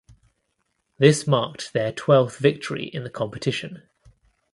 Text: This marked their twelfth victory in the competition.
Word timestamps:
This 0.97 1.27
marked 1.27 1.73
their 1.73 1.91
twelfth 1.91 2.39
victory 2.39 2.85
in 2.87 3.03
the 3.03 3.09
competition. 3.11 3.83